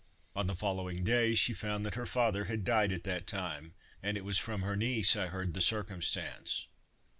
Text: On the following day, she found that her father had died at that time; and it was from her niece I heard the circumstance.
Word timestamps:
On 0.35 0.47
the 0.47 0.55
following 0.55 1.03
day, 1.03 1.35
she 1.35 1.53
found 1.53 1.85
that 1.85 1.93
her 1.93 2.07
father 2.07 2.45
had 2.45 2.63
died 2.65 2.91
at 2.91 3.03
that 3.03 3.27
time; 3.27 3.75
and 4.01 4.17
it 4.17 4.25
was 4.25 4.39
from 4.39 4.63
her 4.63 4.75
niece 4.75 5.15
I 5.15 5.27
heard 5.27 5.53
the 5.53 5.61
circumstance. 5.61 6.65